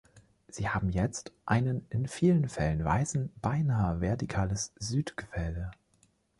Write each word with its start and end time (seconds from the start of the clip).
Sie 0.47 0.67
haben 0.67 0.89
jetzt 0.89 1.31
einen 1.45 1.85
in 1.91 2.07
vielen 2.07 2.49
Fällen 2.49 2.83
weißen, 2.83 3.31
beinahe 3.39 4.01
vertikales 4.01 4.73
Südgefälle. 4.79 5.69